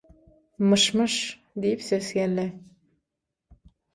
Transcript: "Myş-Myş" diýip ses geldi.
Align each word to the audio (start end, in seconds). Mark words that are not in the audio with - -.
"Myş-Myş" 0.71 1.17
diýip 1.65 1.83
ses 1.89 2.09
geldi. 2.19 2.45